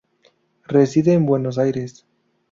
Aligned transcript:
Reside 0.67 1.13
en 1.13 1.27
Buenos 1.27 1.59
Aires. 1.59 2.07